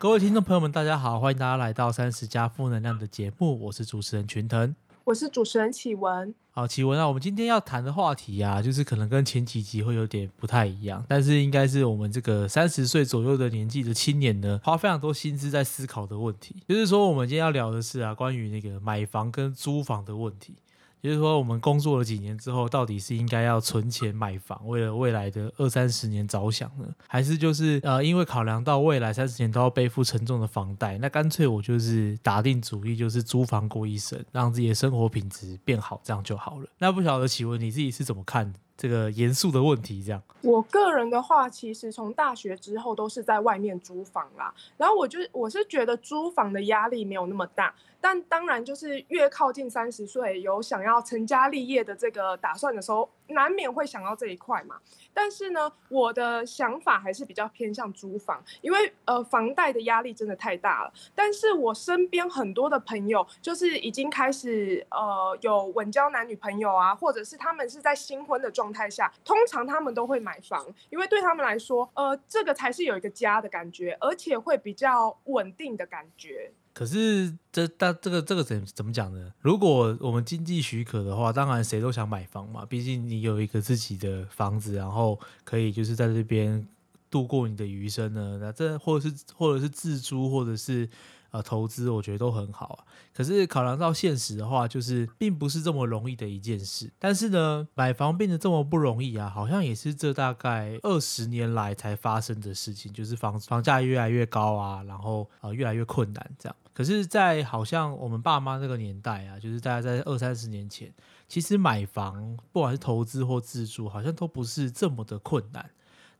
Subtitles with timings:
[0.00, 4.72] 各位听众朋友们，大家好，欢迎大家来到三十加负能量的节目，我是主持人群腾。
[5.02, 6.32] 我是主持人启文。
[6.52, 16.54] 好，启文啊，我们今天要谈的话题啊，就是可能跟前几集会有点不太一样，但是应该是我们这个三十岁左右的年纪的青年呢，花非常多心思在思考的问题。
[16.68, 20.54] 就是说，我们今天要聊的是啊，关于那个买房跟租房的问题。
[21.00, 36.66] 也就是说，我们工作了几年之后，到底是应该要存钱买房，为了未来的二三十年着想呢，还是就是呃，因为考量到未来三十年都要背负沉重的房贷，那干脆我就是打定主意，就是租房过一生，让自己的生活品质变好，这样就好了。
[36.78, 40.02] 那不晓得启文你自己是怎么看这个严肃的问题？
[40.02, 47.72] 这样，我个人的话，其实从大学之后都是在外面租房啦，然后我就我是觉得租房的压力没有那么大。
[48.00, 54.76] 但当然，就是越靠近三十岁，有想要成家立业的这个打算的时候，难免会想到这一块嘛。
[55.12, 60.92] 但是呢，我的想法还是比较偏向租房，因为呃，房贷的压力真的太大了。
[61.14, 76.52] 但是我身边很多的朋友，就是已经开始呃有稳交男女朋友啊，或者是他们是在新婚的状态下，通常他们都会买房，因为对他们来说，呃，这个才是有一个家的感觉，而且会比较稳定的感觉。
[76.78, 79.32] 可是这但这个这个怎怎么讲呢？
[79.40, 82.64] 如果我们经济许可的话，当然谁都想买房嘛。
[82.64, 86.64] 毕竟你有一个自己的房子，然后可以就是在这边
[87.10, 88.38] 度过你的余生呢。
[88.40, 90.88] 那这或者是或者是自租，或者是。
[91.30, 92.84] 呃，投资我觉得都很好啊，
[93.14, 96.90] 可是考量到现实的话，就是并不是这么容易的一件事。
[96.98, 106.56] 但是呢，买房变得这么不容易啊，好像也是这大概二十年来才发生的事情，就是房房价越来越高啊，然后呃越来越困难这样。
[106.72, 110.94] 可是，在好像我们爸妈那个年代啊，就是大家在二三十年前，
[111.26, 115.68] 其实买房不管是投资或自住，好像都不是这么的困难。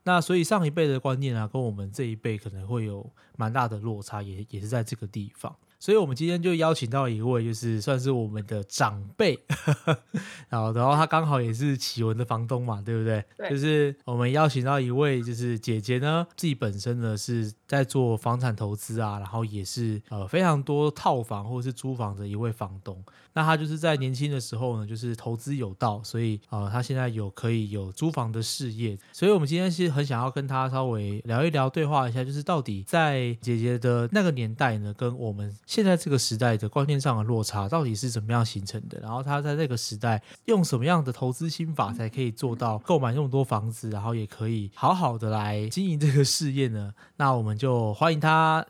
[0.09, 3.07] 那所以上一辈的观念啊，跟我们这一辈可能会有
[3.37, 5.55] 蛮大的落差，也也是在这个地方。
[5.79, 9.39] 所以，我们今天就邀请到一位，就是算是我们的长辈，
[10.49, 13.23] 然后，然后他刚好也是启文的房东嘛，对不对？
[13.37, 13.49] 对。
[13.51, 23.01] 就是我们邀请到一位，就是姐姐呢，自己本身呢是在做房产投资啊，然后也是呃非常多套房或者是租房的一位房东。
[23.39, 28.99] 那他就是在年轻的时候呢，就是投资有道，所以呃他现在有可以有租房的事业。
[29.13, 35.55] 所以我们今天是很想要跟他稍微聊一聊，对话一下，就是到底在姐姐的那个年代呢，跟我们。
[35.65, 38.99] 现在这个时代的观念上的落差到底是怎么样形成的？
[38.99, 46.93] 然后他在那个时代用什么样的投资心法才可以做到购买那么多房子，然后也可以好好的来经营这个事业呢？
[47.15, 48.65] 那我们就欢迎他。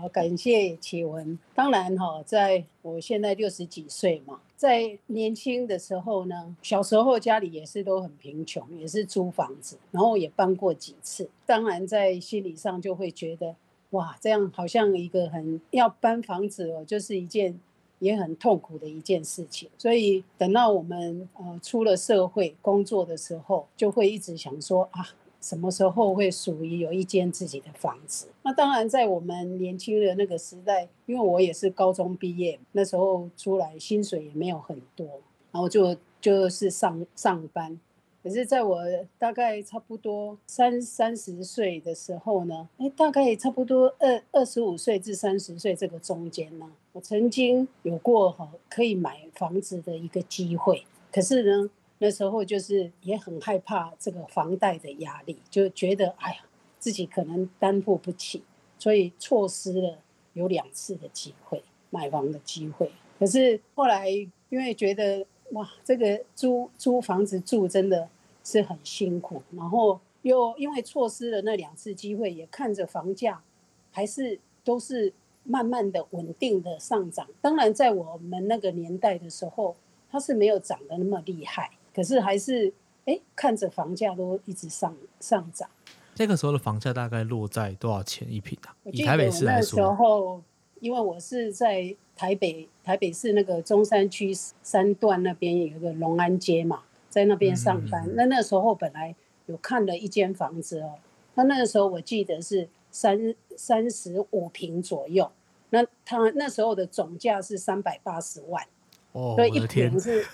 [0.00, 1.36] 好，感谢启文。
[1.54, 4.40] 当然哈，在我现在六十几岁嘛。
[4.56, 11.28] 在年轻的时候呢，小时候家里也是都很贫穷，也是租房子，然后也搬过几次。
[11.44, 13.54] 当然在心理上就会觉得。
[13.90, 17.58] 哇，这样好像一个很要搬房子哦，就是一件
[18.00, 19.70] 也很痛苦的一件事情。
[19.78, 25.08] 所以等到我们呃出了社会工作的时候，就会一直想说啊，
[25.40, 28.26] 什么时候会属于有一间自己的房子？
[28.42, 35.06] 那当然在我们年轻的那个时代，因为我也是高中毕业，那时候出来薪水也没有很多，
[35.52, 37.78] 然后就就是上上班。
[38.20, 38.82] 可是，在我
[39.16, 50.82] 大概差不多三三十岁的时候呢，哎，大概差不多二二十五岁至三十岁这个中间呢，我曾经有过哈可以买房子的一个机会。
[51.12, 56.38] 可是呢，那时候就是也很害怕这个房贷的压力，就觉得哎呀，
[56.78, 58.42] 自己可能担负不起，
[58.78, 59.98] 所以错失了
[60.32, 62.90] 有两次的机会买房的机会。
[63.18, 64.08] 可是后来
[64.48, 65.26] 因为觉得。
[65.52, 68.06] 哇，这个租租房子住真的
[68.44, 73.42] 是很辛苦，然后又因为错失了那两次机会，也看着房价
[73.90, 75.10] 还是都是
[75.44, 77.26] 慢慢的稳定的上涨。
[77.40, 79.74] 当然，在我们那个年代的时候，
[80.10, 82.72] 它是没有涨得那么厉害，可是还是
[83.06, 85.68] 哎看着房价都一直上上涨。
[86.16, 88.76] 那个时候的房价大概落在多少钱一平啊？
[88.84, 90.40] 以台北市来说，那时候
[90.78, 91.96] 因为我是在。
[92.18, 98.04] 台北台北市那个中山区三段那边有一个隆安街嘛，在那边上班。
[98.16, 99.14] 那那时候本来
[99.46, 100.94] 有看了一间房子哦，
[101.34, 105.30] 那那个时候我记得是三三十五平左右。
[105.70, 108.66] 那他那时候的总价是三百八十万，
[109.12, 110.26] 哦，所以一平是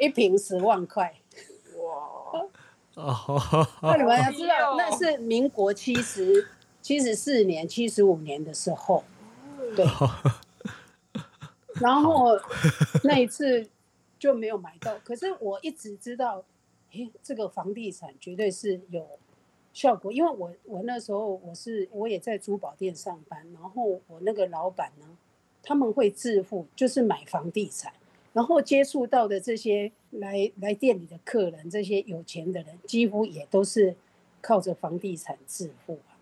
[0.00, 1.14] 一瓶十万块。
[1.76, 2.46] 哇！
[2.96, 3.40] 哦，
[3.82, 6.48] 那你们要知道，那是民国七十
[6.82, 9.04] 七十四年、七十五年的时候，
[9.76, 9.86] 对。
[11.80, 12.36] 然后
[13.04, 13.66] 那一次
[14.18, 16.44] 就没有买到，可是我一直知道，
[16.92, 19.06] 诶，这个房地产绝对是有
[19.72, 25.06] 效果，因为我我那时候我是我也在珠宝店上班，然后我那个老板呢，
[25.62, 27.92] 他们会致富，就是买房地产，
[28.32, 33.94] 然后接触到的这些来来店里的客人，这些有钱的人，几乎也都是
[34.40, 36.14] 靠着房地产致富啊。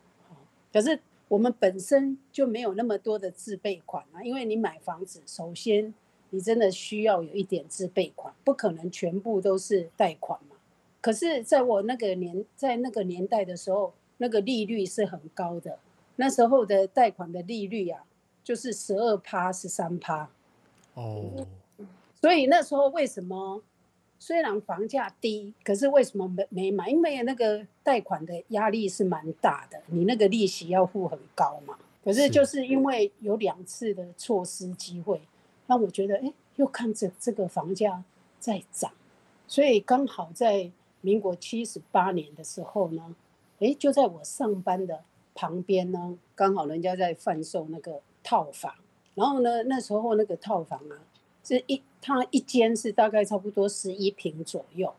[0.72, 5.92] 可是我们本身就没有那么多的自备款啊，因为你买房子，首先
[6.30, 10.56] 你真的需要有一点自备款，不可能全部都是贷款嘛。
[11.00, 15.78] 可是，在我那个年，在那个年代的时候，那个利率是很高的，
[16.16, 18.04] 那时候的贷款的利率啊，
[18.42, 20.28] 就是十二趴、十三趴。
[20.94, 21.46] 哦，
[22.20, 23.62] 所以那时候为什么
[24.18, 26.88] 虽然房价低，可是为什么没没买？
[26.90, 31.78] 因为那个贷款的压力是蛮大的，你那个利息要付很高嘛。
[32.04, 35.20] 可是是就是因为有两次的错失机会，
[35.66, 38.02] 让我觉得，哎，又看着这个房价
[38.40, 38.90] 在涨，
[39.46, 40.70] 所以刚好在
[41.02, 43.14] 民国七十八年的时候呢，
[43.60, 45.02] 哎，就在我上班的
[45.34, 48.74] 旁边呢，刚好人家在贩售那个套房，
[49.14, 50.98] 然后呢，那时候那个套房啊，
[51.48, 54.92] 这一它一间是大概差不多十一平左右，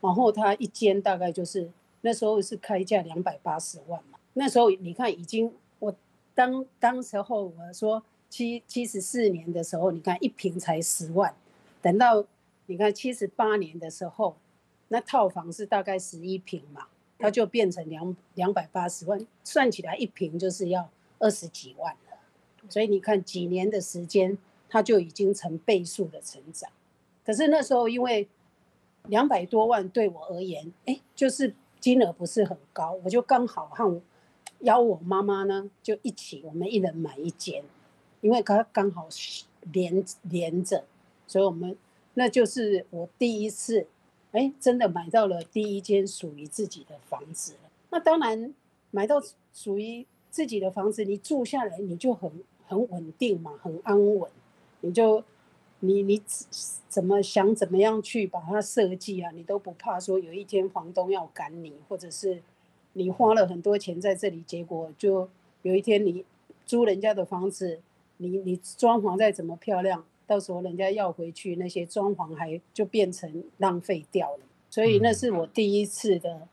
[0.00, 1.70] 然后它一间大概就是
[2.00, 5.94] 那时候是开价两百八十万嘛，那时候你看已经我
[6.34, 11.32] 当当时候我说七七十四年的时候，你看一平才十万，
[11.80, 12.24] 等到
[12.66, 14.34] 你看七十八年的时候，
[14.88, 20.90] 那套房是大概十一平嘛，它就变成两两百八十万，算起来一平就是要
[21.20, 22.18] 二十几万了。
[22.68, 24.36] 所以你看几年的时间，
[24.72, 26.70] 它就已经成倍数的成长。
[27.26, 28.26] 可是那时候因为
[29.08, 34.00] 两百多万对我而言，哎，就是金额不是很高，我就刚好和我
[34.60, 37.62] 邀我妈妈呢，就一起我们一人买一间，
[38.22, 39.06] 因为它刚好
[39.70, 40.86] 连连着，
[41.26, 41.76] 所以我们
[42.14, 43.86] 那就是我第一次，
[44.30, 47.70] 哎，真的买到了第一间属于自己的房子了。
[47.90, 48.54] 那当然
[48.90, 49.22] 买到
[49.52, 52.30] 属于自己的房子，你住下来你就很
[52.66, 54.30] 很稳定嘛，很安稳，
[54.82, 55.24] 你就
[55.80, 56.46] 你你怎
[56.88, 62.42] 怎么想怎么样去把它设计啊，你都不怕说有一天房东要赶你，或者是
[62.92, 65.28] 你花了很多钱在这里，结果就
[65.62, 66.24] 有一天你
[66.66, 67.80] 租人家的房子，
[68.18, 74.40] 你你装潢再怎么漂亮，到时候人家要回去，那些装潢还就变成浪费掉了。
[74.70, 76.46] 所以那是我第一次的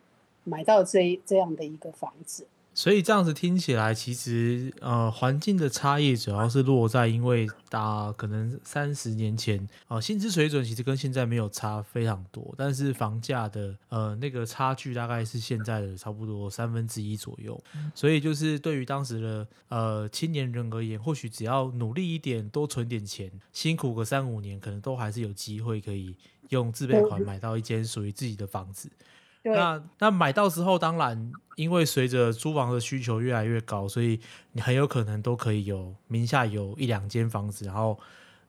[0.43, 2.47] 买到这这样的一个房子。
[2.79, 17.61] 所以这样子听起来，其实呃环境的差异主要是落在，因为大可能三十年前呃薪资水准其实跟现在没有差非常多，但是房价的呃那个差距大概是现在的差不多三分之一左右。
[17.93, 26.15] 所以就是对于当时的呃青年人而言，或许只要努力一点，多存点钱，辛苦个三五年，可能都还是有机会可以
[26.47, 28.87] 用自备款嗯买到一间属于自己的房子。
[28.87, 28.95] 对，
[29.43, 34.19] 那那买到之后，当然因为随着租房的需求越来越高，所以
[34.51, 37.97] 你很有可能都可以有名下有一两间房子，然后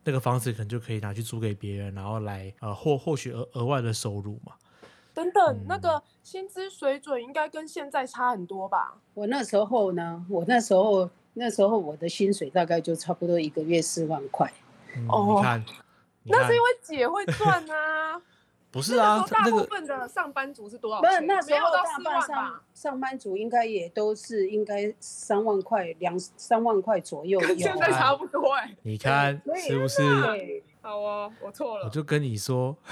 [0.03, 4.53] 那个房子可能就可以拿去租给别人，然后来呃获获取额额外的收入嘛。
[5.13, 8.95] 等等，那嗯个薪资水准应该跟现在差很多吧？
[9.13, 14.51] 我那时候呢，我那时候那时候我的薪水大概就差不多一个月四万块。
[14.95, 15.65] 嗯，哦你看，
[16.23, 18.21] 你看那是因为姐会赚啊。
[18.71, 21.23] 不是啊，那个大部分的上班族是多少不是钱？
[21.23, 22.63] 没有那时候到四万大半上吧？
[22.73, 27.91] 上班族应该也都是应该三万块两三万块左右有跟 现在啊。
[27.99, 29.97] 差不多哎、 你看是不是？
[30.21, 31.85] 对，好哦，我错了。
[31.85, 32.75] 我就跟你说，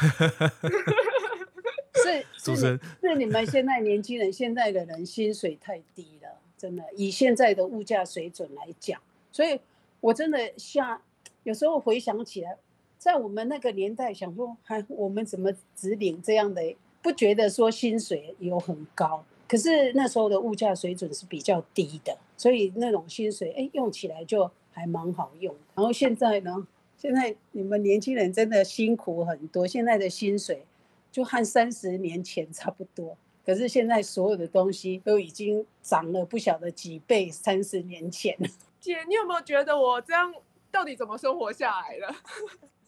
[1.96, 9.00] 是是主持人是你们现在年轻人现在的人薪水太低了，真的以现在的物价水准来讲，
[9.32, 9.60] 所以
[10.02, 11.02] 我真的下
[11.44, 12.58] 有时候回想起来，
[13.00, 25.56] 在我们那个年代，想说还我们怎么只领这样的，不觉得说薪水有很高，可是那时候的物价水准是比较低的，所以那种薪水哎用起来就还蛮好用。
[25.76, 30.66] 然后现在呢，现在你们年轻人真的辛苦很多，现在的薪水
[31.10, 33.16] 就和三十年前差不多。
[33.46, 38.38] 可是现在所有的东西都已经涨了不晓得几倍，三十年前。
[38.82, 40.34] 姐，你有没有觉得我这样
[40.70, 42.14] 到底怎么生活下来的？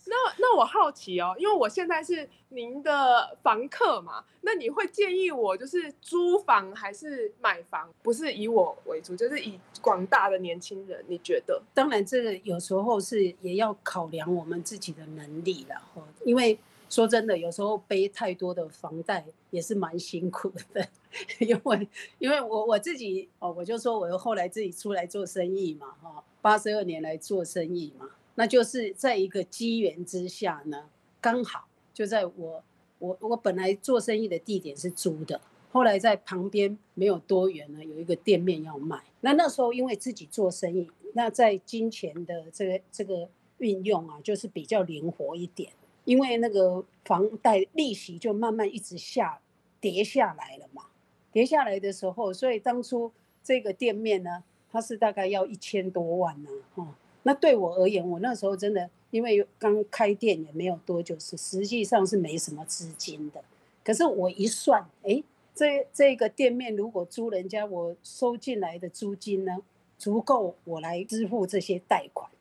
[0.05, 7.89] 那那我好奇哦，因为我现在是您的房客嘛，那你会建议我就是租房还是买房？
[8.01, 11.61] 不是以我为主，就是以广大的年轻人，你觉得？
[11.73, 16.01] 当然，这个有时候是也要考量我们自己的能力了哈。
[16.25, 16.57] 因为
[16.89, 20.85] 说真的，有时候背太多的房贷也是蛮辛苦的。
[21.39, 21.87] 因为
[22.19, 28.09] 因为我我自己哦，我就说我后来自己出来做生意嘛哈，八十二年来做生意嘛，
[28.41, 30.89] 那就是在一个机缘之下呢，
[31.21, 32.63] 刚好就在我
[32.97, 35.39] 我我本来做生意的地点是租的，
[35.71, 38.99] 后来在旁边没有多远呢，有一个店面要卖。
[39.19, 43.29] 那那时候因为自己做生意，那在金钱的这个这个
[43.59, 45.71] 运用啊，就是比较灵活一点。
[46.05, 49.39] 因为那个房贷利息就慢慢一直下
[49.79, 50.85] 跌下来了嘛，
[51.31, 53.11] 跌下来的时候，所以当初
[53.43, 56.95] 这个店面呢，它是大概要一千多万呢，哈。
[57.23, 63.43] 那对我而言，我那时候真的因为刚开店也没有多久，是实际上是没什么资金的。
[63.83, 65.23] 可是我一算，哎。
[65.53, 69.57] 这这个店面如果租人家，我收进来的租金呢，
[69.99, 72.31] 足够我来支付这些贷款。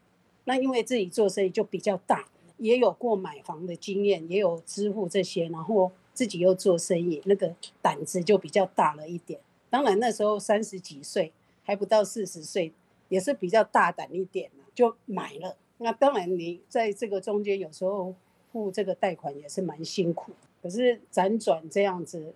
[0.45, 9.41] 那因为自己做生意就比较大，也有过买房的经验，也有支付这些，然后自己又做生意，那个胆子就比较大了一点。
[9.69, 11.33] 当然那时候三十几岁，
[11.65, 12.73] 还不到四十岁，
[13.09, 14.49] 也是比较大胆一点
[14.81, 15.57] 就买了。
[15.79, 18.15] 那当然你在这个中间有时候
[18.51, 20.33] 付这个贷款也是蛮辛苦，
[20.63, 22.33] 可是辗转这样子。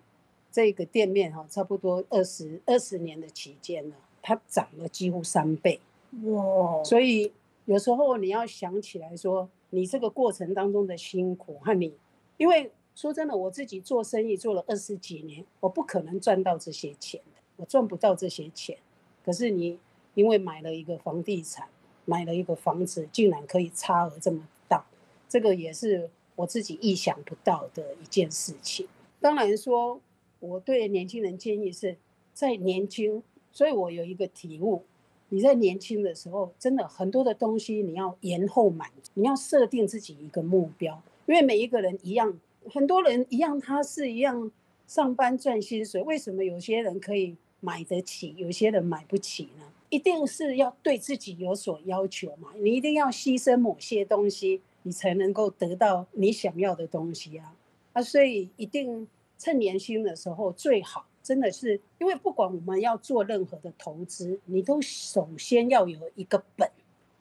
[0.51, 5.81] 这个店面哈，差不多二十二十年的期间呢，它涨了几乎三倍，
[6.23, 6.81] 哇！
[6.81, 7.33] 所以
[7.65, 11.93] 有时候你要想起来说，你这个过程当中的辛苦和你，
[12.37, 18.77] 因为说真的，我自己做生意做了二十几年，我不可能赚到这些钱的，我赚不到这些钱。
[19.25, 19.77] 可是你
[20.13, 21.67] 因为买了一个房地产，
[22.05, 24.85] 买了一个房子，竟然可以差额这么大，
[25.27, 28.87] 这个也是我自己意想不到的一件事情。
[29.19, 29.99] 当然说。
[30.41, 31.97] 我对年轻人建议是，
[32.31, 34.83] 在年轻，所以我有一个体悟：
[35.29, 42.37] 你在年轻的时候，真的很多的东西你要延后满足，你要设定自己一个目标，因为每一个人一样，
[42.69, 44.51] 很多人一样，他是一样
[44.85, 49.63] 上班赚薪水，为什么有些人可以买得起，有些人买不起呢？
[49.89, 57.55] 一定是要对自己有所要求嘛，你一定要牺牲某些东西，你才能够得到你想要的东西啊！
[57.93, 59.07] 啊，所以一定。
[59.37, 66.71] 趁年轻的时候最好，真的是因为不管我们要做任何的投资，你都首先要有一个本，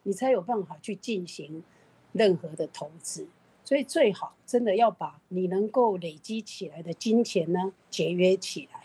[0.05, 1.65] 你才有办法去进行
[2.13, 3.27] 任何的投资。
[3.65, 8.83] 所以最好真的要把你能够累积起来的金钱呢节约起来，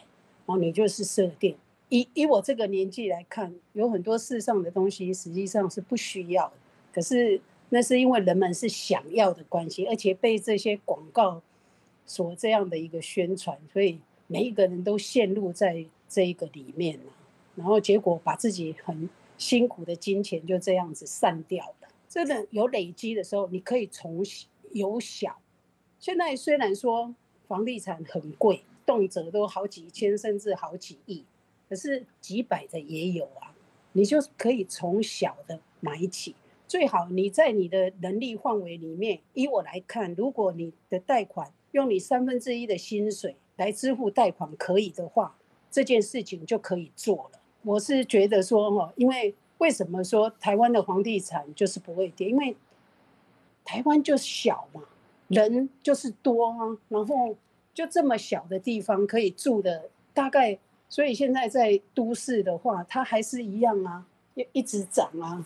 [0.48, 1.56] 然后你就是设定。
[1.90, 6.54] 以以我这个年纪来看，有很多世上的东西实际上是不需要的，
[6.94, 11.42] 可是那是因为人们是想要的关系，而且被这些广告。
[12.06, 17.14] 所这样的一个宣传，所以每一个人都陷入在这一个里面了，
[17.56, 21.88] 然后结果把自己很辛苦的金钱就这样子散掉了。
[22.10, 24.26] 真的有累积的时候，你可以从
[24.72, 25.38] 由小。
[26.00, 27.14] 现在虽然说
[27.48, 31.24] 房地产很贵，动辄都好几千甚至好几亿，
[31.70, 33.54] 可是几百的也有啊。
[33.94, 36.36] 你就可以从小的买起，
[36.68, 39.20] 最好你在你的能力范围里面。
[39.34, 45.36] 以我来看，如果你的贷款，用你三分之一的薪水来支付贷款，可以的话，
[45.72, 47.40] 这件事情就可以做了。
[47.64, 52.30] 我是觉得说，哈，因为为什么说台湾的房地产就是不会跌？
[52.30, 52.56] 因为
[53.66, 54.84] 台湾就小嘛，
[55.30, 57.36] 人就是多啊，然后
[57.74, 64.06] 就这么小的地方可以住的，大概，所以现在在都市的话，它还是一样啊，
[64.36, 65.46] 一一直涨啊。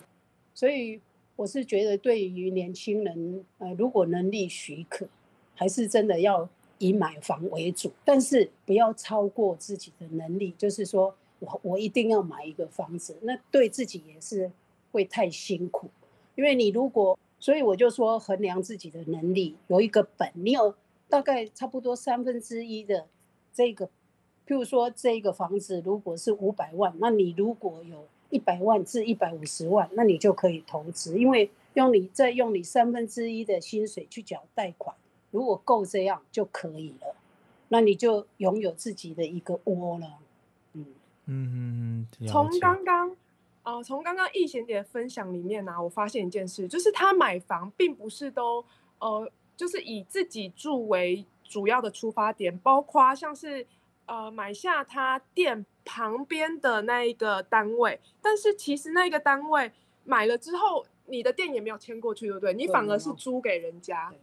[0.55, 1.00] 所以
[1.35, 5.07] 我是觉得，对于年轻人，呃，如果能力许可。
[5.55, 10.51] 还是真的要以买房为主，但是不要超过自己的能力。
[10.57, 14.51] 就是说我我一定要买一个房子，那对自己也是
[14.91, 15.88] 会太辛苦。
[16.33, 20.73] 因为你如果，所以我就说衡量自己的能力，有一个本，你有
[21.07, 23.05] 大概差不多三分之一的
[23.53, 23.88] 这个，
[24.47, 34.95] 譬如说这个房子如果是五百万，那你如果有一百万至一百五十万，那你就可以投资，因为用你再用你三分之一的薪水去缴贷款。
[35.31, 37.15] 如果够这样就可以了，
[37.69, 40.07] 那你就拥有自己的一个窝了。
[40.73, 40.85] 嗯
[41.25, 42.27] 嗯嗯。
[42.27, 43.15] 从刚刚，
[43.63, 48.63] 呃，从刚刚易贤姐分享里面呢，我发现一件事，就是她买房并不是都，
[49.00, 53.65] 呃，就是以自己住为主要的出发点，包括像是，
[54.05, 59.72] 呃，买下他店旁边的那一个单位，但是其实那个单位
[60.03, 62.53] 买了之后，你的店也没有迁过去，对不对？
[62.53, 64.13] 你反而是租给人家。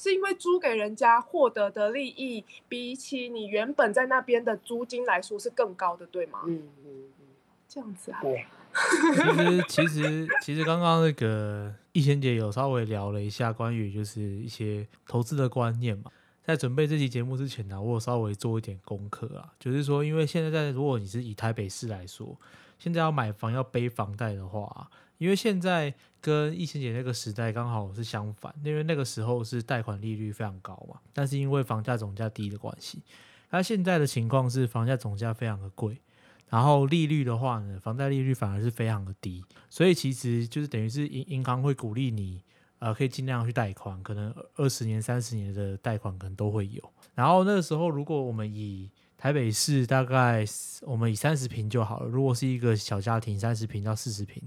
[0.00, 6.42] 是因为租给人家获得的利益，比起你原本在那边的租金来说是更高的，对吗？
[6.46, 7.26] 嗯嗯嗯，
[7.68, 8.20] 这样子啊。
[8.22, 8.46] 对。
[8.70, 16.12] 其实其实其实刚刚那个易贤姐有稍微聊了一下关于就是一些投资的观念嘛，
[16.48, 22.34] 在准备这期节目之前呢，我有稍微做一点功课啊，就是说，因为现在在如果你是以台北市来说，
[22.78, 24.90] 现在要买房要背房贷的话。
[25.18, 33.02] 因为现在跟疫情姐那个时代刚好是相反，因为那个时候是贷款利率非常高嘛，但是因为房价总价低的关系，
[33.50, 36.00] 那现在的情况是房价总价非常的贵，
[36.48, 42.40] 然后利率的话呢，房贷利率反而是非常的低，所以其实就是等于是银银行会鼓励你，
[42.78, 46.92] 呃，可以尽量去贷款，可能二十年、三十年的贷款可能都会有。
[47.14, 50.44] 然后那个时候，如果我们以台北市大概
[50.82, 54.42] 我们以三十平就好了，如果是一个小家庭，三十平到四十平，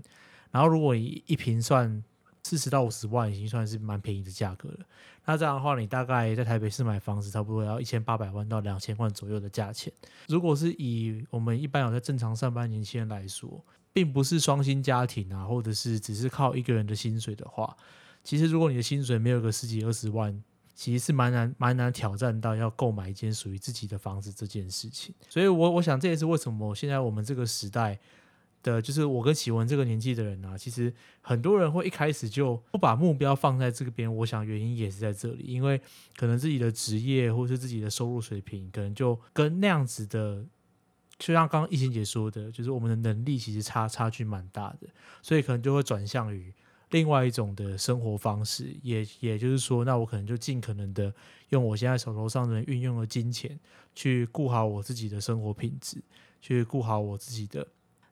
[0.50, 2.01] 然后如果一一平算
[2.43, 4.79] 四十到五十万，已经算是蛮便宜的价格了。
[5.25, 9.91] 那这样的话，你大概在台北市买房子，差不多要一千八百万到两千万左右的价钱。
[10.27, 17.75] 如果是以我们一般有在正常上班年轻人来说，并不是双薪家庭啊，或者是只是靠一个人的薪水的话，
[18.24, 20.44] 其实如果你的薪水没有个十几二十万，
[20.75, 25.13] 其实是蛮难蛮难挑战到要购买一间属于自己的房子这件事情。
[25.30, 28.00] 所以，我我想这也是为什么现在我们这个时代。
[28.63, 34.16] 的就是我跟启文这个年纪的人啊，其实很多人会一开始就不把目标放在这边。
[34.18, 35.82] 我想原因也是在这里，因为
[36.16, 40.46] 可能自己的职业或是自己的收入水平，可能就跟那样子的，
[41.18, 44.88] 就像刚刚易欣姐说的，就是我们的能力其实差差距蛮大的，
[45.24, 46.54] 所以可能就会转向于
[46.91, 48.74] 另外一种的生活方式。
[48.83, 51.13] 也也就是说，那我可能就尽可能的
[51.50, 53.60] 用我现在手头上的运用的金钱，
[53.95, 55.98] 去顾好我自己的生活品质，
[56.39, 57.67] 去顾好我自己的。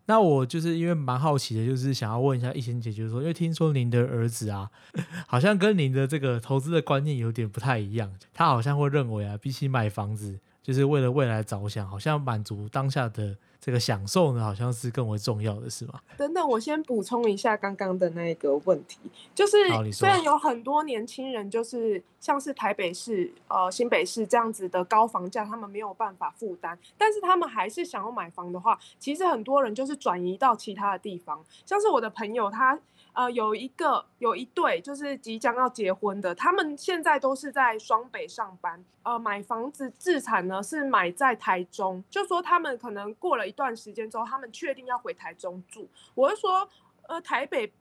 [0.06, 4.72] 那我就是因为蛮好奇的，就是想要问一下易贤姐，就是说，因为听说您的儿子啊，
[5.28, 13.38] 好像跟您的这个投资的观念有点不太一样，他好像会认为啊，比起买房子，就是为了未来着想，好像满足当下的。
[13.62, 16.00] 这个享受呢，好像是更为重要的，是吗？
[16.18, 18.98] 等等，我先补充一下刚刚的那个问题，
[19.36, 19.58] 就是
[19.92, 32.80] 虽然有很多年轻人，就是像是台北市、呃新北市这样子的高房价，他们没有办法负担，但是他们还是想要买房的话，其实很多人就是转移到其他的地方，像是我的朋友他。
[33.12, 38.82] 呃，有一个有一对就是即将要结婚的，他们现在都是在双北上班。
[39.04, 45.90] 呃，买房子自产呢是买在台中，就说他们可能过了一段时间之后，他们确定要回台中住。
[46.14, 46.70] 我是说，
[47.08, 47.74] 呃，台北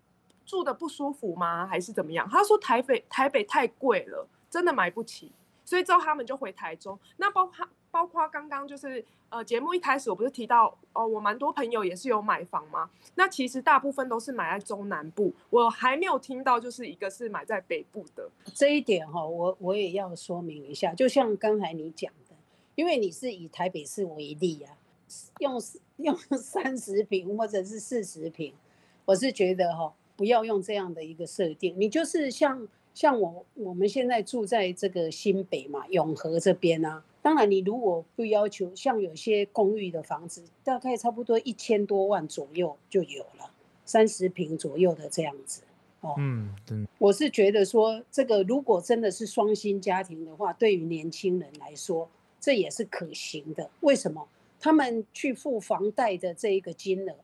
[0.44, 1.66] 住的不舒服吗？
[1.66, 2.26] 还是怎么样？
[2.28, 5.30] 他说台北台北太贵了，真的买不起，
[5.64, 6.98] 所以之后他们就回台中。
[7.18, 9.04] 那包括包括刚刚就是。
[9.30, 12.88] 呃，节目一开始我不是提到哦，我蛮多朋友也是有买房吗？
[13.14, 22.34] 那其实大部分都是买在中南部，我还没有听到就是一个是买在北部的这一点哈，我我也要说明一下，就像刚才你讲的，
[22.74, 24.72] 因为你是以台北市为例啊，
[25.40, 25.60] 用
[25.98, 28.52] 用三十平或者是四十平，
[29.04, 37.02] 我是觉得哈，不要用这样的一个设定，你就是像像我我们现在住在这个新北嘛，永和这边啊。
[37.20, 43.50] 当然，你如果不要求像有些公寓的房子，大概差不多一千多万左右就有了，
[43.84, 45.62] 三十平左右的这样子。
[46.00, 46.54] 哦，嗯，
[46.98, 52.08] 我是觉得说，这个如果真的是双薪家庭的话，对于年轻人来说，
[52.40, 53.68] 这也是可行的。
[53.80, 54.26] 为什么？
[54.60, 57.14] 他们去付房贷的这一个金额，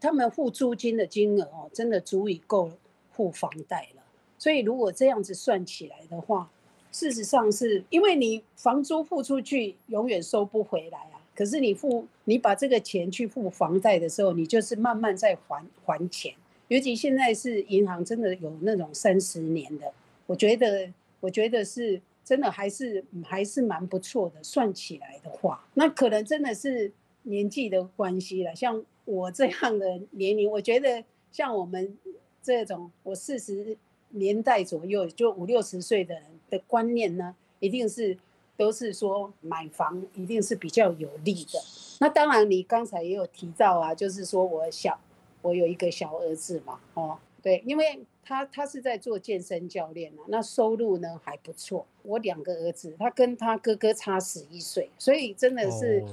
[0.00, 2.70] 他们付租金的金额哦，真的足以够
[3.12, 4.02] 付房贷了。
[4.38, 6.50] 所以如果这样子算起来的话，
[6.92, 16.34] 事实上是因为你房租付出去永远收不回来啊，可是你付你把这个钱去付房贷的时候，你就是慢慢在还还钱。
[16.68, 19.92] 尤其现在是银行真的有那种三十年的，
[20.26, 24.42] 我觉得我觉得是真的还是还是蛮不错的。
[24.42, 28.54] 算起来的话，那可能真的是年纪的关系了。
[28.54, 31.96] 像我这样的年龄，我觉得像我们
[32.42, 33.76] 这种我四十
[34.10, 36.24] 年代左右就五六十岁的人。
[36.50, 38.16] 的观念呢，一定是
[38.56, 41.60] 都是说买房一定是比较有利的。
[42.00, 44.98] 那当然，你刚才也有提到啊，就是说我小
[45.42, 51.86] 我有一个小儿子嘛，哦，对，因为他他是在做健身教练啊，那收入呢还不错。
[52.02, 56.04] 我两个儿子，他跟他哥哥差十一岁，所以真的是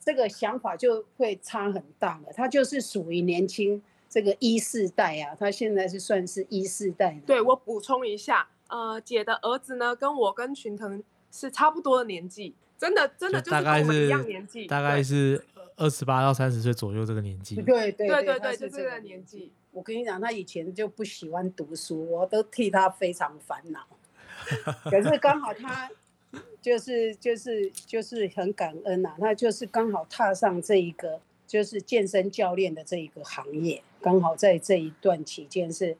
[0.00, 2.32] 这个想法就会差很大了。
[2.34, 7.20] 他就是属于年轻这个一世代啊，他现在是算是一世代。
[7.24, 8.48] 对我补充一下。
[8.66, 15.44] 呃，姐的儿子呢，跟我跟群腾是差不多的年纪，真的真的就是跟我们一样年纪，大概是
[15.76, 17.56] 二十八到三十岁左右这个年纪。
[17.62, 19.52] 对对对对对，就这个年纪。
[19.72, 23.86] 我跟你讲，他以前就不喜欢读书，我都替他非常烦恼。
[24.84, 25.90] 可是刚好他
[26.60, 35.96] 就是就是就是很感恩呐，他就是刚好踏上这一个就是健身教练的这一个行业，刚好在这一段期间是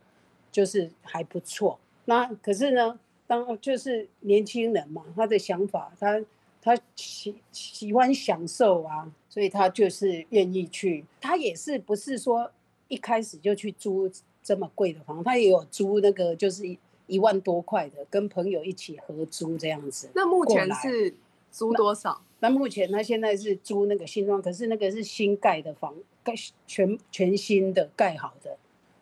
[0.50, 1.78] 就是还不错。
[2.06, 6.20] 那可是呢，当就是年轻人嘛，他的想法，他
[6.60, 11.04] 他喜喜欢享受啊，所以他就是愿意去。
[11.20, 12.50] 他也是不是说
[12.90, 14.10] 一开始就去租
[14.42, 16.64] 这么贵的房，他也有租那个就是
[17.06, 20.10] 一万多块的，跟朋友一起合租这样子。
[20.14, 21.14] 那目前是
[21.52, 22.20] 租多少？
[22.40, 26.34] 那目前他现在是租那个新装，可是那个是新盖的房，盖
[26.66, 28.56] 全全新的盖好的，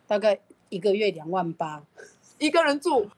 [0.06, 1.82] 大概一个月两万八，
[2.38, 3.08] 一个人住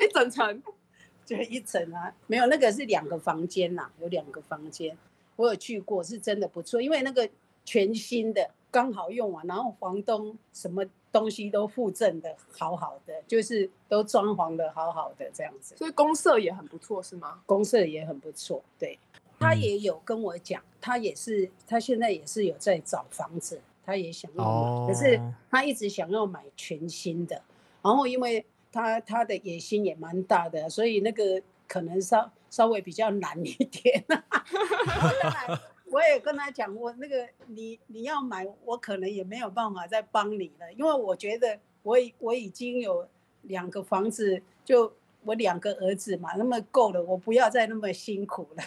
[0.00, 0.62] 一整层，
[1.26, 4.96] 就一层啊，没有那个是两个房间呐，有两个房间，
[5.36, 7.28] 我有去过，是真的不错，因为那个
[7.64, 17.40] 全新的刚好用完，然后房东什么东西都附赠的好好的，就是都装潢的好好的这样子，所以公社也很不错，是吗？
[17.46, 18.98] 公社也很不错，对。
[19.38, 27.42] 他嗯也有跟我讲，他也是，他现在也是有在找房子，他也想要买，哦可是他一直想要买全新的，
[27.82, 34.02] 然后因为他他的野心也蛮大的，所以那个可能稍稍微比较难一点。
[34.08, 43.08] 当然，我也跟他讲，我那个你你要买，我可能也没有办法再帮你了，因为我觉得我已我已经有
[43.42, 48.64] 两个房子，就我两个儿子嘛，那么够了，我不要再那么辛苦了。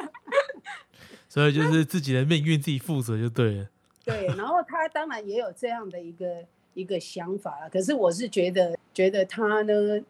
[1.28, 3.68] 所以就是自己的命运自己负责就对了。
[4.04, 7.68] 对，然后他当然也有这样的一个一个想法啦。
[7.68, 10.04] 可是我是觉得，觉得他呢，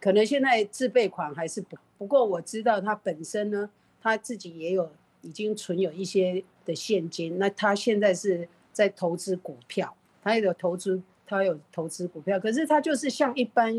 [0.00, 1.76] 可能现在自备款还是不。
[1.98, 3.68] 不过我知道他本身呢，
[4.00, 4.90] 他自己也有
[5.22, 7.38] 已经存有一些的现金。
[7.38, 12.38] 那他现在是在投资股票，他有投资，他有投资股票。
[12.38, 13.74] 可是他就是像一般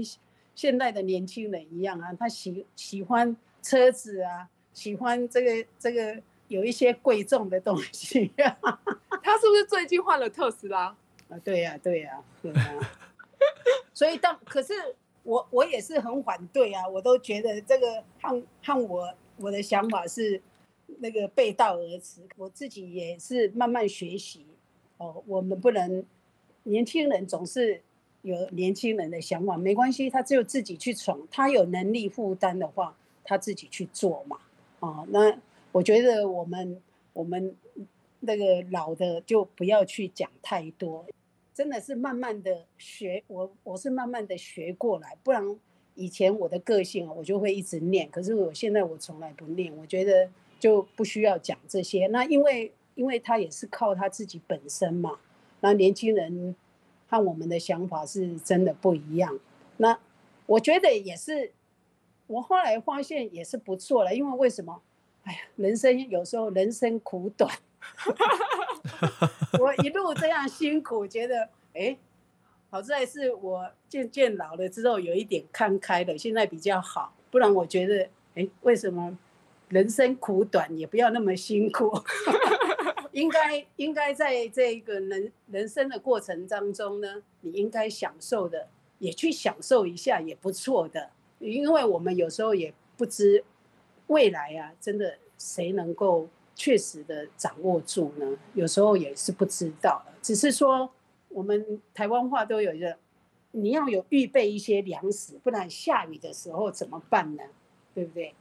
[0.55, 8.57] 现代的年轻人一样啊，他喜喜欢车子啊，喜欢这个这个有一些贵重的东西啊。
[9.23, 10.95] 他是不是最近换了特斯拉？
[11.29, 12.91] 啊，对呀、对呀、对呀、
[13.93, 14.73] 所以当可是
[15.23, 20.39] 我我也是很反对啊，我都觉得这个和和我我的想法是
[20.99, 22.21] 那个背道而驰。
[22.37, 24.45] 我自己也是慢慢学习
[24.97, 26.03] 哦，我们不能
[26.63, 27.81] 年轻人总是
[28.21, 34.37] 有年轻人的想法，没关系，他只有自己去闯，他有能力负担的话，他自己去做嘛。
[34.79, 35.37] 哦，那
[35.71, 36.81] 我觉得我们
[37.13, 37.55] 我们
[38.19, 41.05] 那个老的就不要去讲太多，
[41.53, 45.43] 真的是慢慢的学，我我是慢慢的学过来，不然
[45.95, 50.29] 以前我的个性啊，我就会一直念，可是我现在我从来不念，我觉得
[50.63, 52.07] 就不需要讲这些。
[52.07, 55.19] 那因为因为他也是靠他自己本身嘛，
[55.59, 56.55] 那年轻人
[57.09, 59.37] 和我们的想法是真的不一样。
[59.75, 59.99] 那
[60.45, 61.51] 我觉得也是，
[62.27, 64.81] 我后来发现也是不错了，因为为什么？
[65.23, 67.53] 哎呀，人生有时候人生苦短，
[69.59, 71.97] 我一路这样辛苦，觉得哎，
[72.69, 77.13] 好在是我渐渐老了之后有一点看开了，现在比较好。
[77.29, 79.17] 不然我觉得，哎，为什么
[79.73, 81.91] 人生苦短，也不要那么辛苦？
[83.11, 88.67] 应该应该在这个人人生的过程当中呢，你应该享受的，
[88.99, 91.09] 也去享受一下，也不错的。
[91.39, 93.43] 因为我们有时候也不知
[94.07, 98.37] 未来啊，真的谁能够确实的掌握住呢？
[98.53, 100.13] 有时候也是不知道的。
[100.21, 100.91] 只是说
[101.29, 102.95] 我们台湾话都有一个，
[103.51, 107.43] 你要有预备一些粮食，不然下雨的时候怎么办呢？
[107.95, 108.35] 对不对？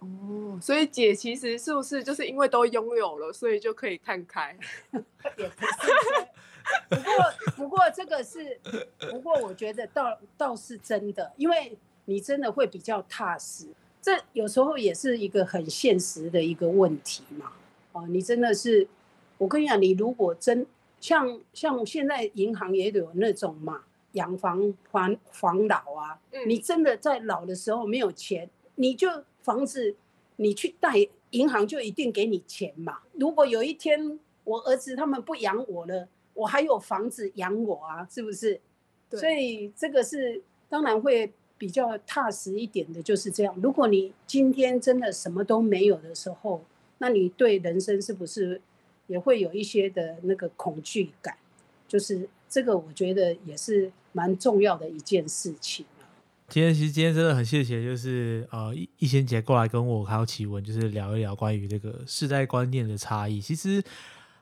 [0.00, 4.56] 哦，所以姐其实是不是就是因为都拥有了，所以就可以看开？
[5.36, 6.28] 也不是。
[6.88, 7.12] 不过，
[7.56, 8.60] 不过这个是，
[9.10, 13.66] 不过我觉得倒倒是真的，因为你真的会比较踏实。
[14.00, 17.52] 这有时候也是一个很现实的一个问题嘛。
[17.92, 18.86] 哦，你真的是，
[19.38, 20.66] 我跟你讲，你如果真
[21.00, 23.82] 像像现在银行也有那种嘛，
[24.12, 29.94] 养房还房老啊，嗯你真的在老的时候没有钱，你就房子
[30.36, 32.98] 你去贷，银行就一定给你钱嘛。
[33.14, 38.60] 如果有一天我儿子他们不养我了，我还有房子养我啊，是不是？
[39.08, 43.58] 对所以这个是当然会比较踏实一点的，就是这样。
[43.62, 46.62] 如果你今天真的什么都没有的时候，
[46.98, 48.60] 那你对人生是不是
[49.06, 51.38] 也会有一些的那个恐惧感？
[51.88, 55.97] 就是这个，我觉得也是蛮重要的一件事情啊。
[56.48, 63.38] 今天其实今天真的很谢谢，就是呃一一仙姐过来跟我还有奇文，就是聊一聊关于这个世代观念的差异。
[63.38, 63.84] 其实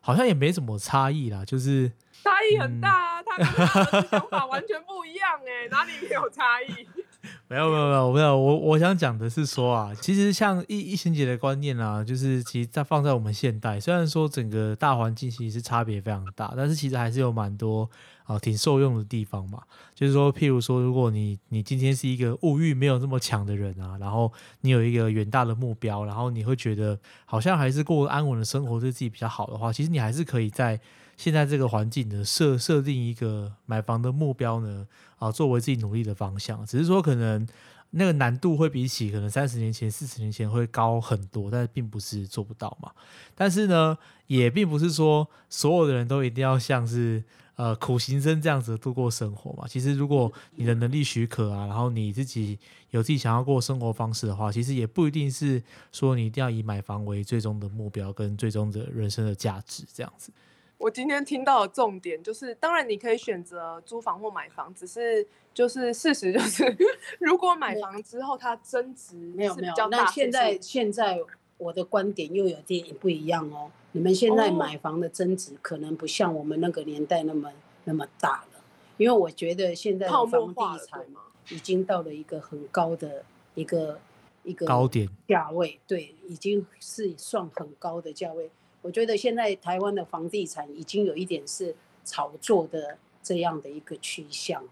[0.00, 1.90] 好像也没什么差异啦，就是
[2.22, 6.86] 差异很大啊，他跟我的想法完全不一样哎、哪里没有差异？
[7.48, 17.88] 没有没有没有没有，我我想讲的是说啊，其实像一一贤姐的观念啊，就是其实在放在我们现代，虽然说整个大环境其实是差别非常大，但是其实还是有蛮多
[18.24, 19.62] 啊、挺受用的地方嘛。
[19.94, 30.78] 就是说，譬如说，如果你你今天是一个物欲没有那么强的人啊，然后你有一个远大的目标，然后你会觉得好像还是过安稳的生活对自己比较好的话，其实你还是可以在
[31.16, 34.86] 现在这个环境呢设设定一个买房的目标呢，
[35.18, 36.64] 啊，作为自己努力的方向。
[36.66, 37.46] 只是说可能
[37.90, 42.90] 那个难度会比起可能三十年前、四十年前会高很多，但是并不是做不到嘛。
[43.34, 47.24] 但是呢，也并不是说所有的人都一定要像是
[47.54, 49.66] 呃苦行僧这样子度过生活嘛。
[49.66, 52.58] 其实如果你的能力许可啊，然后你自己
[52.90, 60.30] 有自己想要过生活方式的话，其实也不一定是说你一定要以买房为最终的目标跟最终的人生的价值这样子。
[60.78, 66.76] 我今天听到的重点就是，当然你可以选择租房或买房，只是就是事实就是，
[67.18, 71.18] 如果买房之后它增值没有没有，那现在现在
[71.56, 73.70] 我的观点又有点不一样哦。
[73.92, 77.50] 你们现在买房的增值可能不像我们那个年代那么
[77.84, 78.60] 那么大了，
[78.98, 81.06] 因为我觉得现在的房地产
[81.48, 83.98] 已经到了一个很高的一个
[84.42, 88.50] 一个高点价位，对，已经是算很高的价位。
[88.82, 94.70] 我觉得现在台湾的房地产已经有一点是炒作的这样的一个趋向了，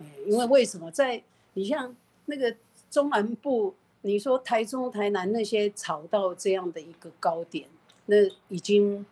[0.00, 1.22] 哎，因为为什么在
[1.54, 2.54] 你像那个
[2.90, 7.66] 中南部，你说台中、台南那些炒到这样的一个高点，
[8.06, 8.16] 那
[8.48, 9.06] 已经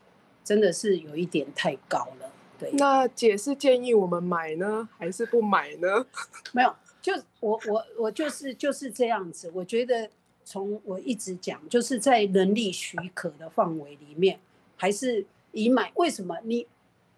[0.45, 2.31] 真的是有一点太高了。
[2.59, 6.07] 对，那姐是建议我们买呢，还是不买呢？
[6.53, 10.11] 没有，就我我我就是就是这样子，我觉得。
[10.45, 14.39] 从我一直讲，就是在能力许可的范围里面，
[14.77, 15.91] 还是以买。
[15.97, 16.67] 为什么你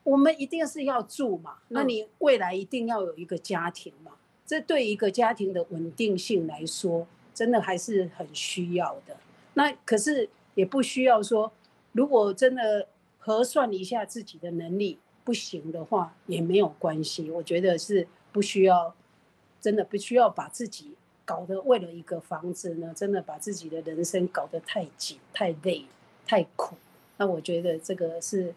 [0.05, 1.57] 我们一定是要住嘛？
[1.69, 4.13] 那你未来一定要有一个家庭嘛？
[4.47, 9.17] 这对一个家庭的稳定性来说，真的还是很需要的。
[9.55, 11.53] 那可是也不需要说，
[11.93, 12.87] 如果真的
[13.19, 17.29] 核算一下自己的能力不行的话，也没有关系。
[17.31, 18.95] 我觉得是不需要，
[19.61, 20.93] 真的不需要把自己。
[21.27, 25.85] 搞得为了一个房子呢，真的把自己的人生搞得太紧、太累、
[26.27, 26.77] 太苦。
[27.19, 28.55] 那我觉得这个是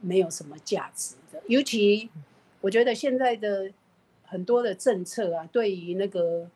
[0.00, 1.42] 没有什么价值的。
[1.46, 2.10] 尤其
[2.60, 3.72] 我觉得现在的
[4.24, 6.48] 很多的政策啊，对于那个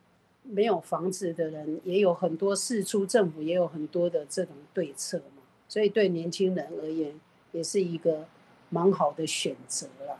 [0.43, 5.43] 没有房子的人，也有很多事出政府也有很多的这种对策嘛。
[5.69, 7.19] 所以对年轻人而言，
[7.53, 8.27] 也是一个
[8.69, 10.19] 蛮好的选择了。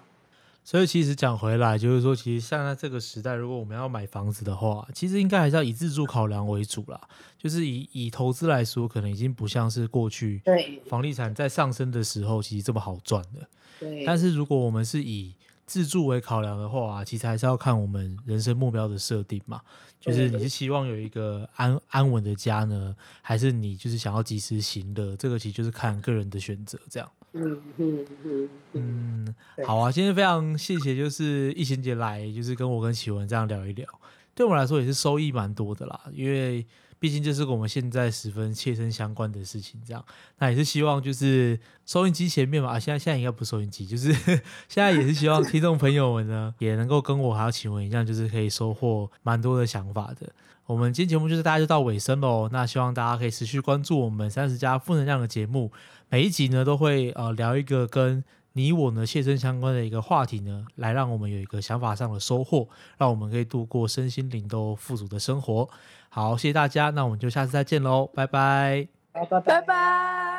[0.65, 7.01] 所以其实讲回来，就是说，其实现在这个时代，如果我们要买房子的话，其实应该还是要以自住考量为主啦。
[7.37, 13.49] 就是以以投资来说，可能已经不像是过去对房地产在上升的时候，其实这么好赚的。
[13.81, 14.05] 对。
[14.07, 15.35] 但是如果我们是以
[15.67, 19.61] 自住为考量的话，其实还是要看我们人生目标的设定嘛。
[19.99, 25.17] 就是你是希望有一个安安稳的家呢，还是你就是想要及时行乐？
[25.17, 27.09] 这个其实就是看个人的选择，这样。
[27.35, 29.35] 嗯嗯嗯嗯，
[29.67, 29.91] 好啊！
[29.91, 33.87] 今天非常谢谢，就是易贤姐来，就是跟我跟启文这样聊一聊，
[34.35, 36.01] 对我们来说也是收益蛮多的啦。
[36.13, 36.67] 因为
[36.99, 40.05] 毕竟这是跟我们现在十分切身相关的事情，这样，
[40.39, 44.13] 那也是希望就是收音机前面嘛，啊，现在现在应该不收音机，就是
[44.69, 50.31] 现在也是希望听众朋友们呢，也能够跟我还有启文一样，就是可以收获蛮多的想法的。
[50.67, 55.73] 我们今天节目就是大家就到尾声喽，那希望大家可以持续关注我们三十加负能量的节目。
[56.13, 58.23] 每一集呢都会呃聊一个跟
[58.53, 65.71] 你我呢切身相关的一个话题呢，来让我们有一个想法上的收获，让我们可以度过身心灵都富足的生活。
[66.11, 70.32] 好，谢谢大家，那我们就下次再见喽，拜拜，拜拜拜拜。